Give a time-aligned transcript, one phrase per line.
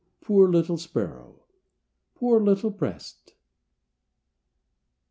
[0.19, 1.43] Poor little sparrow!
[2.15, 3.35] Poor little breast!